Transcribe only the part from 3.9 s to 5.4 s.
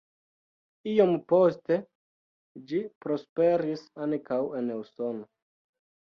ankaŭ en Usono.